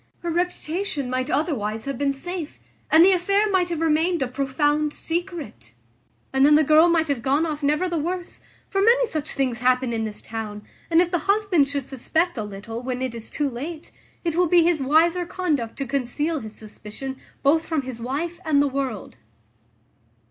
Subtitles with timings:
[0.21, 2.57] Her reputation might otherwise have been safe,
[2.89, 5.75] and the affair might have remained a profound secret;
[6.33, 9.59] and then the girl might have gone off never the worse; for many such things
[9.59, 13.29] happen in this town: and if the husband should suspect a little, when it is
[13.29, 13.91] too late,
[14.25, 18.59] it will be his wiser conduct to conceal his suspicion both from his wife and
[18.59, 19.17] the world."